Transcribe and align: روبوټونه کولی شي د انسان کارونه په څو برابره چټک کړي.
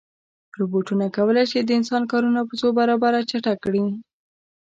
روبوټونه 0.59 1.05
کولی 1.17 1.45
شي 1.51 1.59
د 1.63 1.69
انسان 1.79 2.03
کارونه 2.11 2.41
په 2.47 2.53
څو 2.59 2.67
برابره 2.79 3.19
چټک 3.29 3.57
کړي. 3.65 3.85